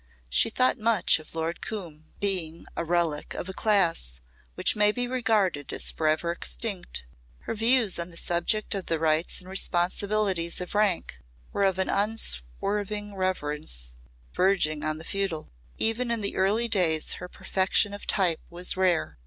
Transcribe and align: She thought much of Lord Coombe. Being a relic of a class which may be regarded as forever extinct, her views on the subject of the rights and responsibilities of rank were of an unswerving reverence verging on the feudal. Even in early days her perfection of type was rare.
She 0.29 0.49
thought 0.49 0.79
much 0.79 1.19
of 1.19 1.35
Lord 1.35 1.61
Coombe. 1.61 2.05
Being 2.19 2.65
a 2.75 2.83
relic 2.83 3.35
of 3.35 3.47
a 3.47 3.53
class 3.53 4.19
which 4.55 4.75
may 4.75 4.91
be 4.91 5.07
regarded 5.07 5.71
as 5.71 5.91
forever 5.91 6.31
extinct, 6.31 7.05
her 7.41 7.53
views 7.53 7.99
on 7.99 8.09
the 8.09 8.17
subject 8.17 8.73
of 8.73 8.87
the 8.87 8.97
rights 8.97 9.41
and 9.41 9.47
responsibilities 9.47 10.59
of 10.59 10.73
rank 10.73 11.19
were 11.53 11.65
of 11.65 11.77
an 11.77 11.89
unswerving 11.91 13.13
reverence 13.13 13.99
verging 14.33 14.83
on 14.83 14.97
the 14.97 15.03
feudal. 15.05 15.51
Even 15.77 16.09
in 16.09 16.25
early 16.33 16.67
days 16.67 17.13
her 17.21 17.27
perfection 17.29 17.93
of 17.93 18.07
type 18.07 18.39
was 18.49 18.75
rare. 18.75 19.19